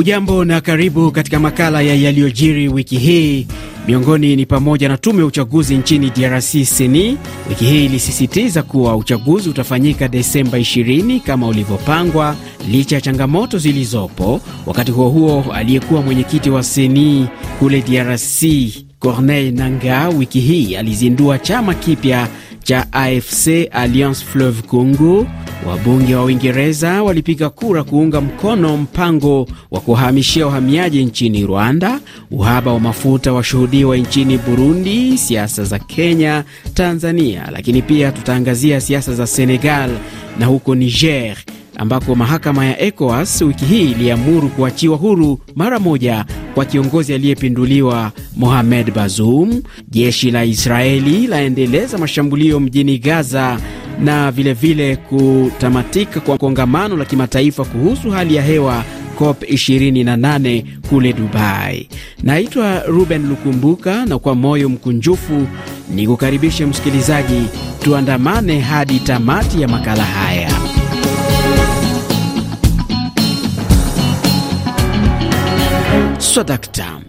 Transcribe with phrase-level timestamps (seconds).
[0.00, 3.46] Hujambo na karibu katika makala ya yaliyojiri wiki hii.
[3.88, 7.16] Miongoni ni pamoja na tume ya uchaguzi nchini DRC seni
[7.48, 12.36] wiki hii ilisisitiza kuwa uchaguzi utafanyika Desemba 20 kama ulivyopangwa
[12.70, 14.40] licha ya changamoto zilizopo.
[14.66, 17.26] Wakati huo huo, aliyekuwa mwenyekiti wa seni
[17.58, 18.42] kule DRC
[19.00, 22.28] Corneille Nangaa wiki hii alizindua chama kipya
[22.62, 25.26] cha AFC Alliance Fleuve Congo.
[25.66, 32.00] Wabunge wa Uingereza walipiga kura kuunga mkono mpango wa kuhamishia wahamiaji nchini Rwanda.
[32.30, 36.44] Uhaba wa mafuta washuhudiwa nchini Burundi, siasa za Kenya,
[36.74, 39.90] Tanzania, lakini pia tutaangazia siasa za Senegal
[40.38, 41.36] na huko Niger
[41.76, 46.24] ambako mahakama ya ECOWAS wiki hii iliamuru kuachiwa huru mara moja
[46.54, 49.62] kwa kiongozi aliyepinduliwa Mohamed Bazoum.
[49.88, 53.58] Jeshi la Israeli laendeleza mashambulio mjini Gaza
[54.00, 58.84] na vilevile vile kutamatika kwa kongamano la kimataifa kuhusu hali ya hewa
[59.18, 61.88] COP 28 kule Dubai.
[62.22, 65.46] Naitwa Ruben Lukumbuka na kwa moyo mkunjufu
[65.94, 67.42] ni kukaribishe msikilizaji,
[67.82, 70.59] tuandamane hadi tamati ya makala haya.
[76.20, 77.00] Swadakta.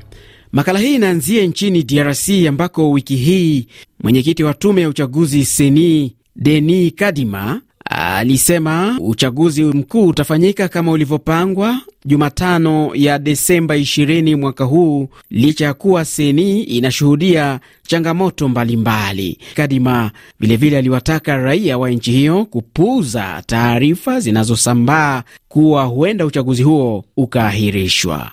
[0.52, 3.68] Makala hii inaanzia nchini DRC ambako wiki hii
[4.04, 12.92] mwenyekiti wa tume ya uchaguzi seni Deni Kadima alisema uchaguzi mkuu utafanyika kama ulivyopangwa Jumatano
[12.96, 19.38] ya Desemba 20 mwaka huu, licha ya kuwa seni inashuhudia changamoto mbalimbali mbali.
[19.56, 28.32] Kadima vilevile aliwataka raia wa nchi hiyo kupuuza taarifa zinazosambaa kuwa huenda uchaguzi huo ukaahirishwa.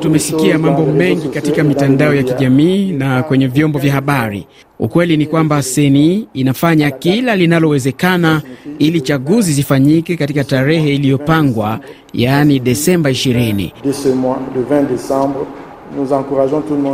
[0.00, 4.46] Tumesikia mambo mengi katika mitandao ya kijamii na kwenye vyombo vya habari.
[4.78, 8.42] Ukweli ni kwamba seni inafanya kila linalowezekana
[8.78, 11.80] ili chaguzi zifanyike katika tarehe iliyopangwa,
[12.12, 13.70] yaani Desemba 20.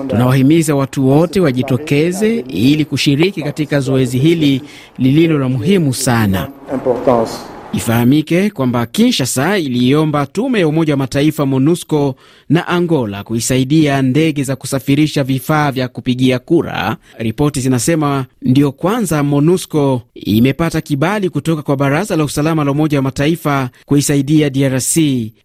[0.09, 4.63] Tunawahimiza watu wote wajitokeze ili kushiriki katika zoezi hili
[4.99, 6.49] lililo la muhimu sana.
[7.75, 12.15] Ifahamike kwamba Kinshasa iliomba tume ya Umoja wa Mataifa MONUSCO
[12.49, 16.97] na Angola kuisaidia ndege za kusafirisha vifaa vya kupigia kura.
[17.19, 23.03] Ripoti zinasema ndiyo kwanza MONUSCO imepata kibali kutoka kwa Baraza la Usalama la Umoja wa
[23.03, 24.97] Mataifa kuisaidia DRC,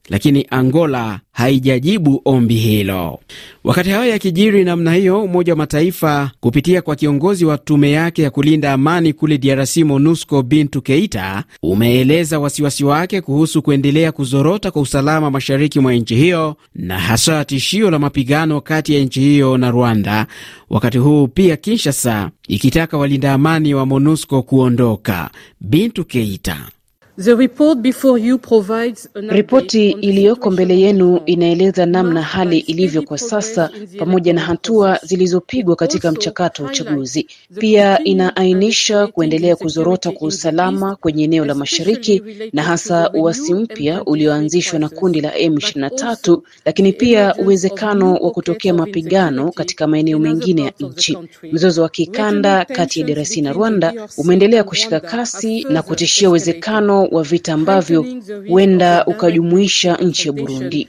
[0.10, 3.20] lakini Angola haijajibu ombi hilo.
[3.64, 8.30] Wakati hayo yakijiri namna hiyo, Umoja wa Mataifa kupitia kwa kiongozi wa tume yake ya
[8.30, 15.32] kulinda amani kule DRC MONUSCO Bintu Keita umeeleza wasiwasi wake kuhusu kuendelea kuzorota kwa usalama
[15.32, 20.28] mashariki mwa nchi hiyo na hasa tishio la mapigano kati ya nchi hiyo na Rwanda,
[20.70, 25.30] wakati huu pia Kinshasa ikitaka walinda amani wa MONUSCO kuondoka.
[25.62, 26.58] Bintu Keita
[29.30, 33.70] Ripoti iliyoko mbele yenu inaeleza namna hali ilivyo kwa sasa
[34.00, 37.28] pamoja na hatua zilizopigwa katika mchakato wa uchaguzi.
[37.60, 42.24] Pia inaainisha kuendelea kuzorota kwa usalama kwenye eneo la mashariki
[42.54, 49.52] na hasa uasi mpya ulioanzishwa na kundi la M23, lakini pia uwezekano wa kutokea mapigano
[49.52, 51.18] katika maeneo mengine ya nchi.
[51.52, 57.24] Mzozo wa kikanda kati ya DRC na Rwanda umeendelea kushika kasi na kutishia uwezekano wa
[57.24, 58.06] vita ambavyo
[58.48, 60.88] huenda ukajumuisha nchi ya Burundi.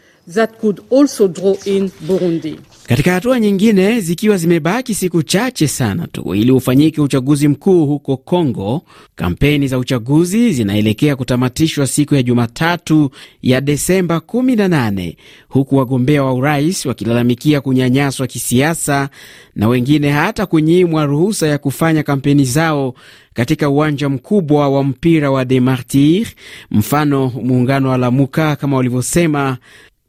[2.86, 8.82] Katika hatua nyingine, zikiwa zimebaki siku chache sana tu ili ufanyike uchaguzi mkuu huko Kongo,
[9.16, 13.10] kampeni za uchaguzi zinaelekea kutamatishwa siku ya Jumatatu
[13.42, 15.14] ya Desemba 18
[15.48, 19.08] huku wagombea wa urais wakilalamikia kunyanyaswa kisiasa
[19.54, 22.94] na wengine hata kunyimwa ruhusa ya kufanya kampeni zao
[23.34, 26.26] katika uwanja mkubwa wa mpira wa De Martir,
[26.70, 29.58] mfano muungano wa Lamuka kama walivyosema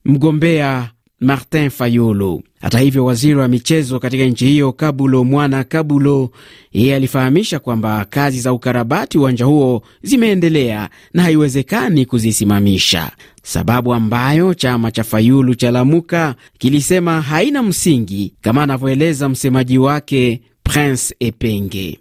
[0.06, 0.90] mgombea
[1.20, 2.44] Martin Fayulu.
[2.62, 6.30] Hata hivyo, waziri wa michezo katika nchi hiyo Kabulo Mwana Kabulo,
[6.74, 13.12] yeye alifahamisha kwamba kazi za ukarabati uwanja huo zimeendelea na haiwezekani kuzisimamisha,
[13.44, 21.16] sababu ambayo chama cha Fayulu cha Lamuka kilisema haina msingi, kama anavyoeleza msemaji wake Prince
[21.20, 22.00] Epenge.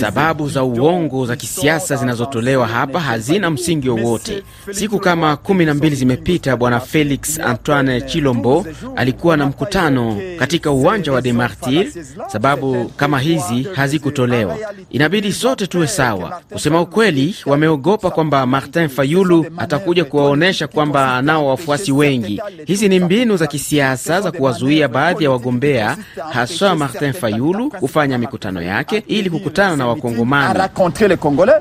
[0.00, 4.42] Sababu za uongo za kisiasa zinazotolewa hapa hazina msingi wowote.
[4.70, 8.66] Siku kama kumi na mbili zimepita, bwana Felix Antoine Chilombo
[8.96, 11.86] alikuwa na mkutano katika uwanja wa Demartir.
[12.26, 14.56] Sababu kama hizi hazikutolewa.
[14.90, 16.40] Inabidi sote tuwe sawa.
[16.52, 22.40] Kusema ukweli, wameogopa kwamba Martin Fayulu atakuja kuwaonyesha kwamba anao wafuasi wengi.
[22.66, 25.96] Hizi ni mbinu za kisiasa za kuwazuia baadhi ya wagombea
[26.32, 30.58] haswa Martin Fayulu kufanya mikutano yake ili kukutana na Wakongomani.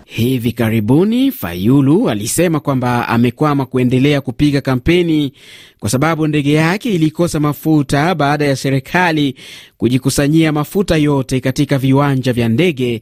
[0.05, 5.33] Hivi karibuni Fayulu alisema kwamba amekwama kuendelea kupiga kampeni
[5.79, 9.35] kwa sababu ndege yake ilikosa mafuta baada ya serikali
[9.77, 13.01] kujikusanyia mafuta yote katika viwanja vya ndege,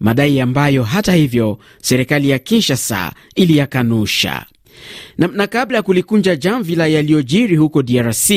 [0.00, 4.46] madai ambayo hata hivyo serikali ya Kinshasa iliyakanusha.
[5.18, 8.30] Na, na kabla ya kulikunja jamvi la yaliyojiri huko DRC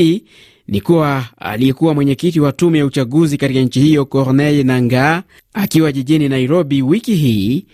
[0.68, 5.24] ni kuwa aliyekuwa mwenyekiti wa tume ya uchaguzi katika nchi hiyo Corneille Nangaa
[5.54, 7.66] akiwa jijini Nairobi wiki hii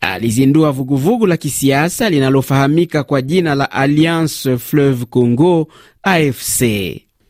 [0.00, 5.68] alizindua vuguvugu la kisiasa linalofahamika kwa jina la Alliance Fleuve Congo
[6.02, 6.62] AFC.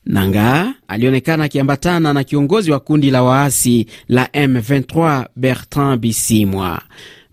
[0.07, 6.83] Nangaa alionekana akiambatana na kiongozi wa kundi la waasi la M23 Bertrand Bisimwa.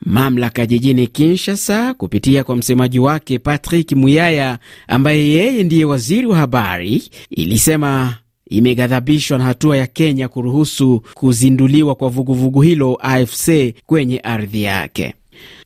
[0.05, 7.03] Mamlaka jijini Kinshasa kupitia kwa msemaji wake Patrick Muyaya, ambaye yeye ndiye waziri wa habari,
[7.29, 8.15] ilisema
[8.49, 13.49] imeghadhabishwa na hatua ya Kenya kuruhusu kuzinduliwa kwa vuguvugu hilo AFC
[13.85, 15.13] kwenye ardhi yake.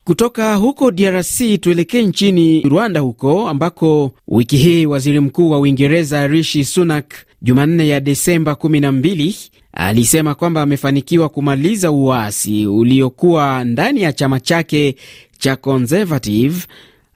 [0.03, 6.65] Kutoka huko DRC tuelekee nchini Rwanda, huko ambako wiki hii waziri mkuu wa Uingereza Rishi
[6.65, 9.33] Sunak Jumanne ya Desemba 12
[9.74, 14.95] alisema kwamba amefanikiwa kumaliza uasi uliokuwa ndani ya chama chake
[15.38, 16.65] cha Conservative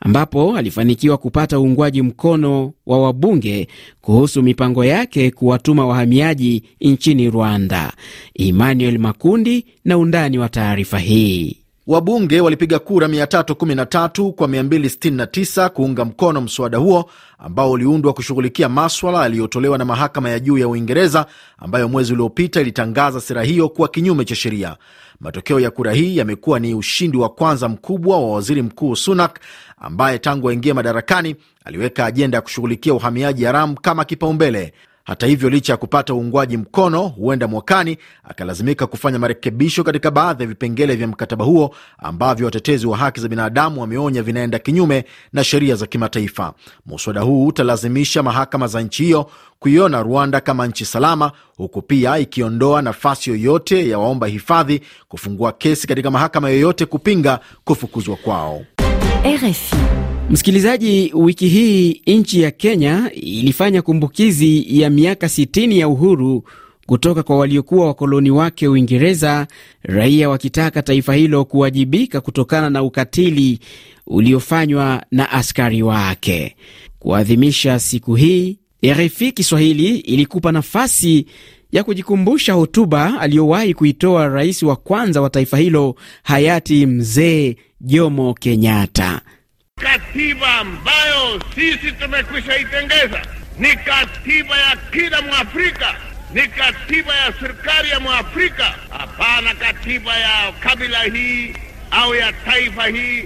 [0.00, 3.68] ambapo alifanikiwa kupata uungwaji mkono wa wabunge
[4.00, 7.92] kuhusu mipango yake kuwatuma wahamiaji nchini Rwanda.
[8.34, 11.56] Emmanuel Makundi na undani wa taarifa hii.
[11.86, 19.78] Wabunge walipiga kura 313 kwa 269 kuunga mkono mswada huo ambao uliundwa kushughulikia maswala yaliyotolewa
[19.78, 21.26] na mahakama ya juu ya Uingereza
[21.58, 24.76] ambayo mwezi uliopita ilitangaza sera hiyo kuwa kinyume cha sheria.
[25.20, 29.40] Matokeo ya kura hii yamekuwa ni ushindi wa kwanza mkubwa wa waziri mkuu Sunak
[29.78, 34.72] ambaye tangu aingie madarakani aliweka ajenda ya kushughulikia uhamiaji haramu kama kipaumbele.
[35.06, 40.48] Hata hivyo, licha ya kupata uungwaji mkono, huenda mwakani akalazimika kufanya marekebisho katika baadhi ya
[40.48, 45.74] vipengele vya mkataba huo ambavyo watetezi wa haki za binadamu wameonya vinaenda kinyume na sheria
[45.74, 46.52] za kimataifa.
[46.86, 52.82] Muswada huu utalazimisha mahakama za nchi hiyo kuiona Rwanda kama nchi salama, huku pia ikiondoa
[52.82, 58.62] nafasi yoyote ya waomba hifadhi kufungua kesi katika mahakama yoyote kupinga kufukuzwa kwao.
[59.24, 59.76] RFI.
[60.30, 66.44] Msikilizaji, wiki hii nchi ya Kenya ilifanya kumbukizi ya miaka 60 ya uhuru
[66.86, 69.46] kutoka kwa waliokuwa wakoloni wake Uingereza,
[69.82, 73.58] raia wakitaka taifa hilo kuwajibika kutokana na ukatili
[74.06, 76.56] uliofanywa na askari wake.
[76.98, 81.26] Kuadhimisha siku hii, RFI Kiswahili ilikupa nafasi
[81.72, 89.20] ya kujikumbusha hotuba aliyowahi kuitoa rais wa kwanza wa taifa hilo hayati Mzee Jomo Kenyatta.
[89.82, 93.22] Katiba ambayo sisi tumekwisha itengeza
[93.58, 95.94] ni katiba ya kila Mwafrika,
[96.32, 101.54] ni katiba ya serikali ya Mwafrika, hapana katiba ya kabila hii
[101.90, 103.24] au ya taifa hii.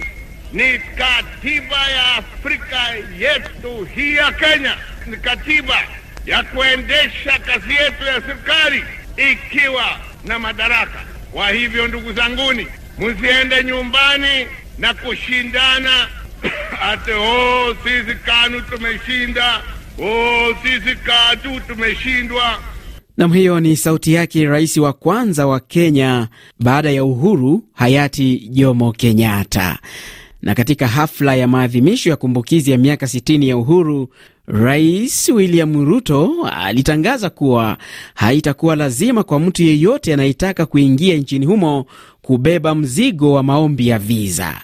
[0.53, 2.79] Ni katiba ya Afrika
[3.19, 4.77] yetu hii ya Kenya,
[5.07, 5.83] ni katiba
[6.25, 8.83] ya kuendesha kazi yetu ya serikali
[9.31, 10.99] ikiwa na madaraka.
[11.31, 12.67] Kwa hivyo, ndugu zanguni,
[12.99, 16.07] msiende nyumbani na kushindana
[16.81, 19.61] ate oh, sisi KANU tumeshinda,
[19.99, 22.59] oh, sisi KADU tumeshindwa.
[23.17, 26.27] Nam, hiyo ni sauti yake rais wa kwanza wa Kenya
[26.59, 29.79] baada ya uhuru, hayati Jomo Kenyatta.
[30.41, 34.09] Na katika hafla ya maadhimisho ya kumbukizi ya miaka 60 ya uhuru,
[34.47, 37.77] Rais William Ruto alitangaza kuwa
[38.13, 41.85] haitakuwa lazima kwa mtu yeyote anayetaka kuingia nchini humo
[42.21, 44.61] kubeba mzigo wa maombi ya viza.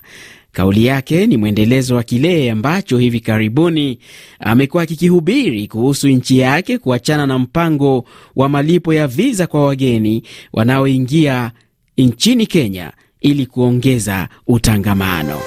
[0.57, 3.99] Kauli yake ni mwendelezo wa kile ambacho hivi karibuni
[4.39, 10.23] amekuwa akikihubiri kuhusu nchi yake kuachana na mpango wa malipo ya viza kwa wageni
[10.53, 11.51] wanaoingia
[11.97, 15.39] nchini Kenya ili kuongeza utangamano.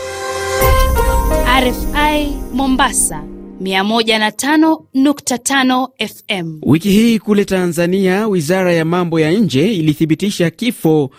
[1.61, 3.25] RFI Mombasa
[3.63, 6.59] 105.5 FM.
[6.63, 11.11] Wiki hii kule Tanzania, wizara ya mambo ya nje ilithibitisha kifo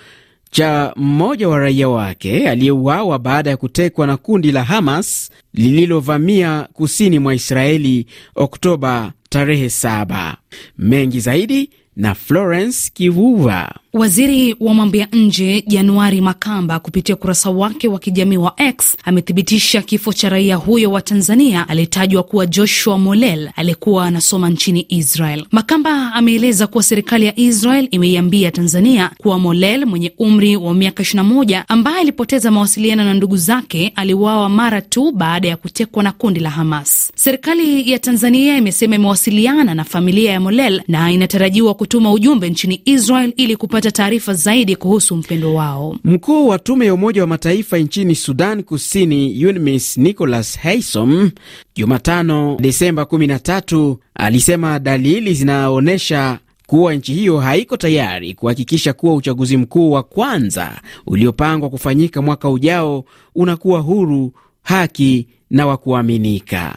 [0.52, 7.20] cha mmoja wa raia wake aliyeuawa baada ya kutekwa na kundi la Hamas lililovamia kusini
[7.20, 8.06] mwa Israeli
[8.36, 10.34] Oktoba tarehe 7.
[10.78, 13.76] Mengi zaidi na Florence Kivuva.
[13.94, 19.82] Waziri wa mambo ya nje Januari Makamba kupitia ukurasa wake wa kijamii wa X amethibitisha
[19.82, 25.46] kifo cha raia huyo wa Tanzania aliyetajwa kuwa Joshua Molel aliyekuwa anasoma nchini Israel.
[25.52, 31.64] Makamba ameeleza kuwa serikali ya Israel imeiambia Tanzania kuwa Molel mwenye umri wa miaka 21
[31.68, 36.50] ambaye alipoteza mawasiliano na ndugu zake aliuawa mara tu baada ya kutekwa na kundi la
[36.50, 37.12] Hamas.
[37.16, 43.34] Serikali ya Tanzania imesema imewasiliana na familia ya Molel na inatarajiwa kutuma ujumbe nchini Israel
[43.38, 45.96] ili kupata taarifa zaidi kuhusu mpendo wao.
[46.04, 51.32] Mkuu wa tume ya Umoja wa Mataifa nchini Sudan Kusini, UNMISS Nicholas Haysom,
[51.76, 59.92] Jumatano Desemba 13 alisema dalili zinaonyesha kuwa nchi hiyo haiko tayari kuhakikisha kuwa uchaguzi mkuu
[59.92, 64.34] wa kwanza uliopangwa kufanyika mwaka ujao unakuwa huru,
[64.64, 66.76] haki na wa kuaminika.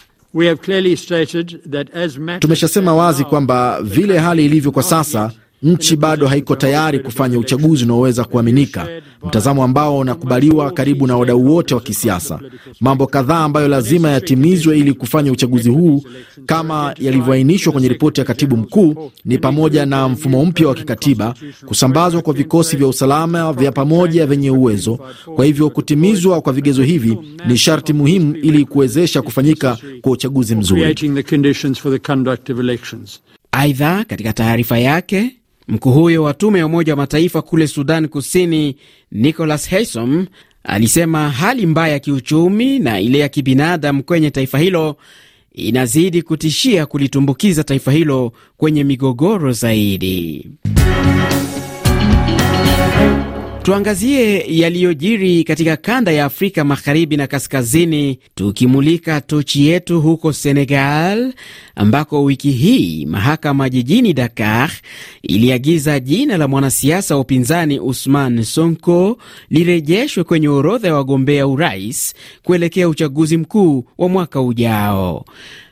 [2.41, 5.33] Tumeshasema wazi kwamba vile hali ilivyo kwa sasa
[5.65, 8.89] nchi bado haiko tayari kufanya uchaguzi unaoweza kuaminika,
[9.27, 12.41] mtazamo ambao unakubaliwa karibu na wadau wote wa kisiasa.
[12.81, 16.03] Mambo kadhaa ambayo lazima yatimizwe ili kufanya uchaguzi huu
[16.47, 21.35] kama yalivyoainishwa kwenye ripoti ya katibu mkuu ni pamoja na mfumo mpya wa kikatiba,
[21.67, 24.99] kusambazwa kwa vikosi vya usalama vya pamoja vyenye uwezo.
[25.37, 27.19] Kwa hivyo kutimizwa kwa vigezo hivi
[27.49, 30.95] ni sharti muhimu ili kuwezesha kufanyika kwa uchaguzi mzuri.
[33.53, 35.37] Aidha, katika taarifa yake
[35.69, 38.77] Mkuu huyo wa tume ya Umoja wa Mataifa kule Sudan Kusini,
[39.13, 40.27] Nicholas Haysom,
[40.65, 44.97] alisema hali mbaya ya kiuchumi na ile ya kibinadamu kwenye taifa hilo
[45.53, 50.47] inazidi kutishia kulitumbukiza taifa hilo kwenye migogoro zaidi.
[53.65, 61.33] Tuangazie yaliyojiri katika kanda ya Afrika magharibi na kaskazini, tukimulika tochi yetu huko Senegal,
[61.75, 64.71] ambako wiki hii mahakama jijini Dakar
[65.23, 69.19] iliagiza jina la mwanasiasa wa upinzani Usman Sonko
[69.51, 75.25] lirejeshwe kwenye orodha ya wagombea urais kuelekea uchaguzi mkuu wa mwaka ujao.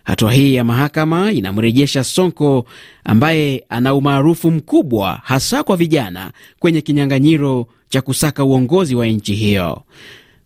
[0.04, 2.66] Hatua hii ya mahakama inamrejesha Sonko
[3.04, 9.82] ambaye ana umaarufu mkubwa hasa kwa vijana kwenye kinyang'anyiro cha kusaka uongozi wa nchi hiyo.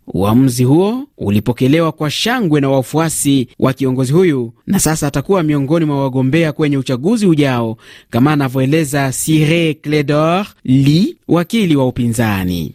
[0.06, 6.02] Uamuzi huo ulipokelewa kwa shangwe na wafuasi wa kiongozi huyu na sasa atakuwa miongoni mwa
[6.02, 7.76] wagombea kwenye uchaguzi ujao,
[8.10, 12.74] kama anavyoeleza Sire Cledor Li, wakili wa upinzani.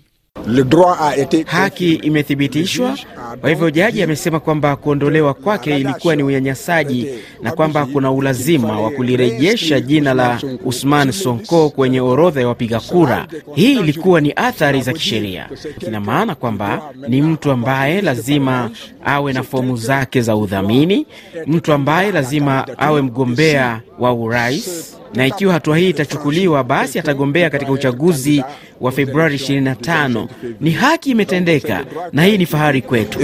[1.45, 2.98] Haki imethibitishwa.
[3.41, 7.07] Kwa hivyo jaji amesema kwamba kuondolewa kwake ilikuwa ni unyanyasaji
[7.41, 13.27] na kwamba kuna ulazima wa kulirejesha jina la Usman Sonko kwenye orodha ya wapiga kura.
[13.55, 15.50] Hii ilikuwa ni athari za kisheria,
[15.88, 18.69] ina maana kwamba ni mtu ambaye lazima
[19.05, 21.07] awe na fomu zake za udhamini,
[21.48, 27.72] mtu ambaye lazima awe mgombea wa urais na ikiwa hatua hii itachukuliwa, basi atagombea katika
[27.72, 28.43] uchaguzi
[28.81, 30.27] wa Februari 25.
[30.62, 33.20] Ni haki imetendeka, na hii ni fahari kwetu.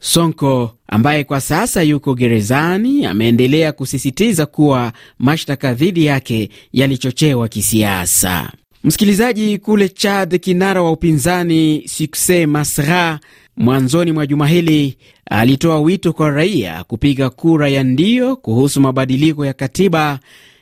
[0.00, 8.50] Sonko ambaye kwa sasa yuko gerezani ameendelea kusisitiza kuwa mashtaka dhidi yake yalichochewa kisiasa.
[8.84, 13.20] Msikilizaji, kule Chad, kinara wa upinzani Sukse Masra
[13.56, 14.96] mwanzoni mwa juma hili
[15.30, 20.18] alitoa wito kwa raia kupiga kura ya ndio kuhusu mabadiliko ya katiba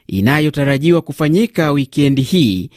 [0.06, 2.70] inayotarajiwa kufanyika wikendi hii,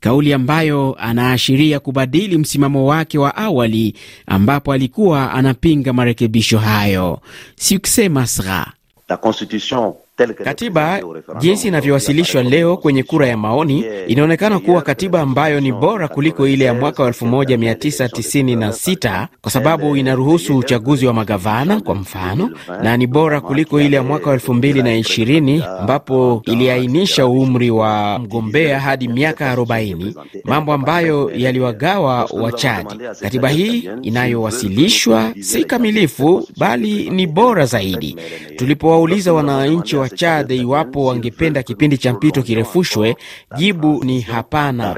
[0.00, 3.94] kauli ambayo anaashiria kubadili msimamo wake wa awali
[4.26, 7.20] ambapo alikuwa anapinga marekebisho hayo.
[7.56, 8.72] Sukse Masra
[10.44, 11.00] Katiba
[11.40, 16.64] jinsi inavyowasilishwa leo kwenye kura ya maoni inaonekana kuwa katiba ambayo ni bora kuliko ile
[16.64, 22.50] ya mwaka wa 1996 kwa sababu inaruhusu uchaguzi wa magavana kwa mfano,
[22.82, 29.08] na ni bora kuliko ile ya mwaka wa 2020 ambapo iliainisha umri wa mgombea hadi
[29.08, 30.14] miaka 40,
[30.44, 32.94] mambo ambayo yaliwagawa Wachadi.
[33.20, 38.16] Katiba hii inayowasilishwa si kamilifu, bali ni bora zaidi.
[38.56, 43.16] Tulipowauliza wananchi wa Chad iwapo wangependa kipindi cha mpito kirefushwe,
[43.56, 44.96] jibu ni hapana.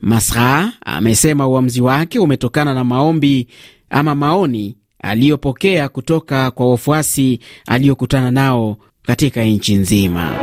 [0.00, 3.48] Masra amesema uamuzi wake umetokana na maombi
[3.90, 10.34] ama maoni aliyopokea kutoka kwa wafuasi aliyokutana nao katika nchi nzima.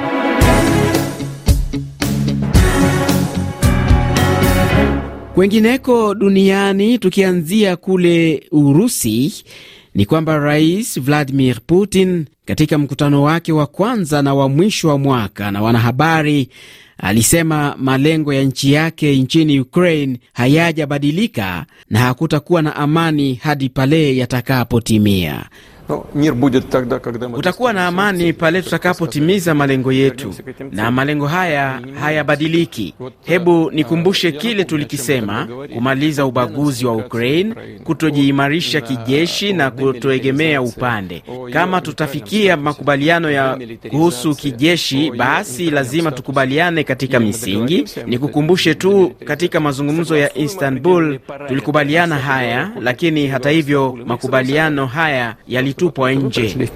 [5.36, 9.34] Kwengineko duniani, tukianzia kule Urusi,
[9.96, 15.52] ni kwamba Rais Vladimir Putin katika mkutano wake wa kwanza na wa mwisho wa mwaka
[15.52, 16.50] na wanahabari
[16.98, 25.46] alisema malengo ya nchi yake nchini Ukraine hayajabadilika na hakutakuwa na amani hadi pale yatakapotimia.
[27.34, 30.34] Utakuwa na amani pale tutakapotimiza malengo yetu,
[30.72, 32.94] na malengo haya hayabadiliki.
[33.26, 41.24] Hebu nikumbushe kile tulikisema: kumaliza ubaguzi wa Ukraine, kutojiimarisha kijeshi na kutoegemea upande.
[41.54, 47.86] Kama tutafikia makubaliano ya kuhusu kijeshi, basi lazima tukubaliane katika misingi.
[48.06, 55.36] Nikukumbushe tu, katika mazungumzo ya Istanbul tulikubaliana haya, lakini hata hivyo makubaliano haya
[55.76, 56.70] yalitupwa nje.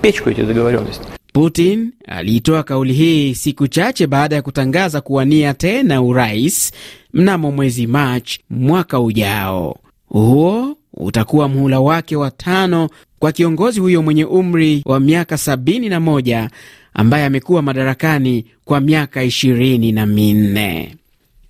[1.34, 6.72] Putin aliitoa kauli hii siku chache baada ya kutangaza kuwania tena urais
[7.14, 9.78] mnamo mwezi Machi mwaka ujao.
[10.08, 12.90] Huo utakuwa muhula wake wa tano
[13.20, 16.50] kwa kiongozi huyo mwenye umri wa miaka sabini na moja
[16.94, 20.96] ambaye amekuwa madarakani kwa miaka ishirini na minne.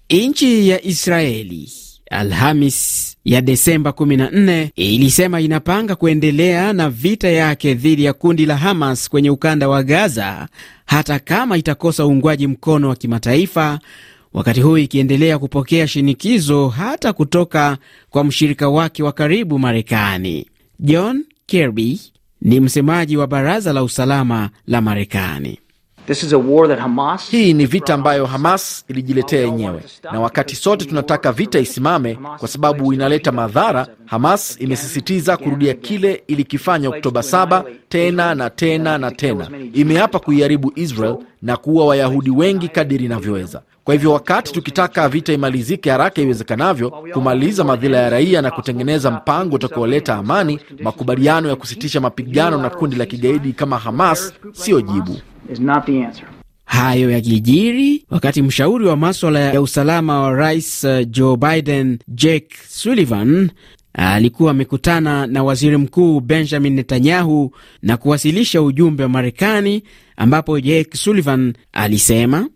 [0.09, 1.71] Nchi ya Israeli
[2.09, 9.09] Alhamis ya Desemba 14 ilisema inapanga kuendelea na vita yake dhidi ya kundi la Hamas
[9.09, 10.47] kwenye ukanda wa Gaza
[10.85, 13.79] hata kama itakosa uungwaji mkono wa kimataifa,
[14.33, 17.77] wakati huu ikiendelea kupokea shinikizo hata kutoka
[18.09, 20.45] kwa mshirika wake wa karibu Marekani.
[20.79, 21.99] John Kirby
[22.41, 25.59] ni msemaji wa Baraza la Usalama la Marekani.
[27.31, 32.93] Hii ni vita ambayo Hamas ilijiletea yenyewe, na wakati sote tunataka vita isimame kwa sababu
[32.93, 39.47] inaleta madhara, Hamas imesisitiza kurudia kile ilikifanya Oktoba 7 tena na tena na tena.
[39.73, 43.61] Imeapa kuiharibu Israel na kuua Wayahudi wengi kadiri inavyoweza.
[43.83, 49.55] Kwa hivyo wakati tukitaka vita imalizike haraka iwezekanavyo, kumaliza madhila ya raia na kutengeneza mpango
[49.55, 55.17] utakaoleta amani, makubaliano ya kusitisha mapigano na kundi la kigaidi kama Hamas siyo jibu.
[56.65, 63.49] Hayo yakijiri wakati mshauri wa maswala ya usalama wa rais Joe Biden, Jake Sullivan,
[63.93, 67.51] alikuwa amekutana na waziri mkuu Benjamin Netanyahu
[67.81, 69.83] na kuwasilisha ujumbe wa Marekani,
[70.19, 72.47] ambapo Jake Sullivan alisema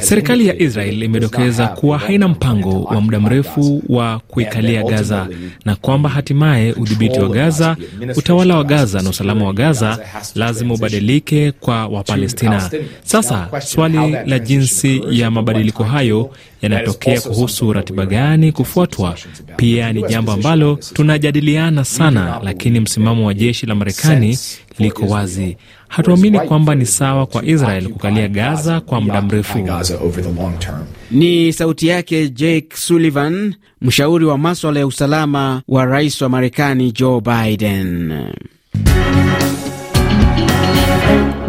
[0.00, 5.28] serikali ya Israel imedokeza kuwa haina mpango wa muda mrefu wa kuikalia Gaza
[5.64, 7.76] na kwamba hatimaye udhibiti wa Gaza,
[8.16, 9.98] utawala wa Gaza na usalama wa Gaza
[10.34, 12.70] lazima ubadilike kwa Wapalestina.
[13.04, 16.30] Sasa swali la jinsi ya mabadiliko hayo
[16.62, 19.16] yanatokea kuhusu ratiba gani kufuatwa?
[19.56, 24.38] pia ni jambo ambalo tunajadiliana sana, lakini msimamo wa jeshi la Marekani
[24.78, 25.56] liko wazi.
[25.90, 29.58] Hatuamini kwamba ni sawa kwa Israel kukalia Gaza kwa muda mrefu.
[31.10, 37.20] Ni sauti yake Jake Sullivan, mshauri wa maswala ya usalama wa rais wa Marekani Joe
[37.20, 38.12] Biden.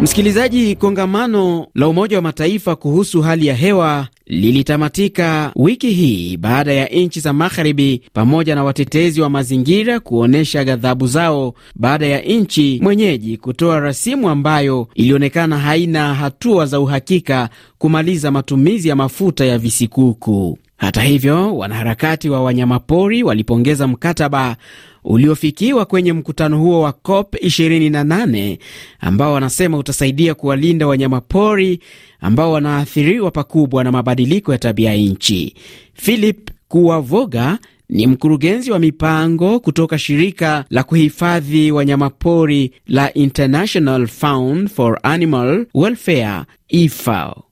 [0.02, 6.86] Msikilizaji, kongamano la Umoja wa Mataifa kuhusu hali ya hewa lilitamatika wiki hii baada ya
[6.86, 13.36] nchi za magharibi pamoja na watetezi wa mazingira kuonyesha ghadhabu zao baada ya nchi mwenyeji
[13.36, 20.58] kutoa rasimu ambayo ilionekana haina hatua za uhakika kumaliza matumizi ya mafuta ya visikuku.
[20.76, 24.56] Hata hivyo, wanaharakati wa wanyamapori walipongeza mkataba
[25.04, 28.58] uliofikiwa kwenye mkutano huo wa COP 28
[29.00, 31.80] ambao wanasema utasaidia kuwalinda wanyamapori
[32.20, 35.54] ambao wanaathiriwa pakubwa na mabadiliko ya tabia nchi.
[35.94, 44.98] Philip Kuwavoga ni mkurugenzi wa mipango kutoka shirika la kuhifadhi wanyamapori la International Fund for
[45.02, 47.42] Animal Welfare IFAO.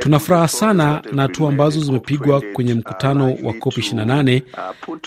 [0.00, 4.42] Tuna furaha sana na hatua ambazo zimepigwa kwenye mkutano wa COP 28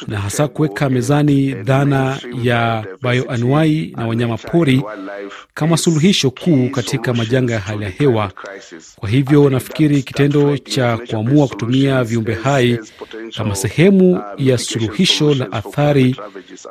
[0.07, 4.83] na hasa kuweka mezani dhana ya bioanuai na wanyama pori
[5.53, 8.31] kama suluhisho kuu katika majanga ya hali ya hewa.
[8.95, 12.79] Kwa hivyo nafikiri kitendo cha kuamua kutumia viumbe hai
[13.37, 16.15] kama sehemu ya suluhisho la athari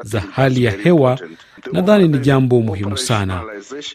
[0.02, 1.18] za hali ya hewa
[1.72, 3.42] nadhani ni jambo muhimu sana.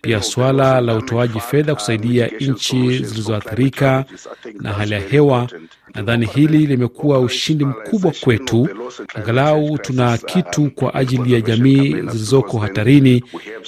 [0.02, 4.06] Pia suala la utoaji fedha kusaidia nchi zilizoathirika
[4.54, 5.50] na hali ya hewa,
[5.96, 8.70] nadhani hili limekuwa ushindi mkubwa kwetu.
[9.16, 13.24] Angalau tuna kitu kwa ajili ya jamii zilizoko hatarini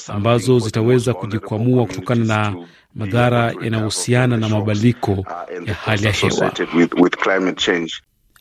[0.08, 2.56] ambazo zitaweza kujikwamua kutokana na
[2.96, 5.26] madhara yanayohusiana na mabadiliko
[5.66, 6.52] ya hali ya hewa.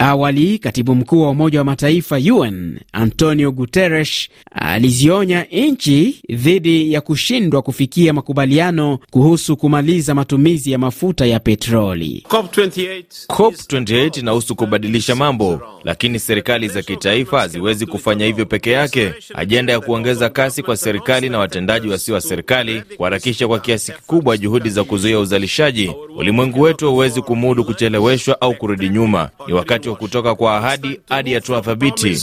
[0.02, 7.62] Awali katibu mkuu wa Umoja wa Mataifa UN Antonio Guterres alizionya nchi dhidi ya kushindwa
[7.62, 12.24] kufikia makubaliano kuhusu kumaliza matumizi ya mafuta ya petroli.
[12.28, 19.12] COP28 inahusu kubadilisha mambo, lakini serikali za kitaifa haziwezi kufanya hivyo peke yake.
[19.34, 24.36] Ajenda ya kuongeza kasi kwa serikali na watendaji wasio wa serikali kuharakisha kwa kiasi kikubwa
[24.38, 25.92] juhudi za kuzuia uzalishaji.
[26.16, 29.30] Ulimwengu wetu hauwezi kumudu kucheleweshwa au kurudi nyuma.
[29.46, 32.16] Ni wakati mwisho kutoka kwa ahadi hadi hatua thabiti.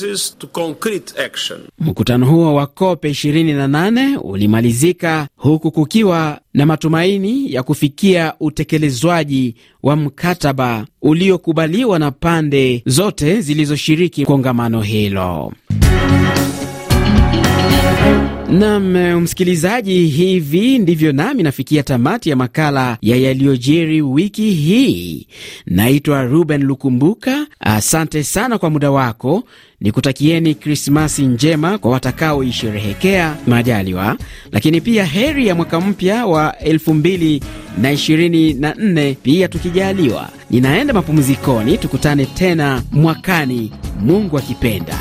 [1.80, 10.86] Mkutano huo wa COP 28 ulimalizika huku kukiwa na matumaini ya kufikia utekelezwaji wa mkataba
[11.02, 15.54] uliokubaliwa na pande zote zilizoshiriki kongamano hilo.
[18.50, 25.28] Nam msikilizaji, hivi ndivyo nami nafikia tamati ya makala ya yaliyojiri wiki hii.
[25.66, 29.44] Naitwa Ruben Lukumbuka, asante sana kwa muda wako.
[29.82, 34.18] Nikutakieni Krismasi njema kwa watakaoisherehekea majaliwa,
[34.52, 40.30] lakini pia heri ya mwaka mpya wa 2024 pia tukijaliwa.
[40.50, 43.72] Ninaenda mapumzikoni, tukutane tena mwakani,
[44.02, 45.00] Mungu akipenda.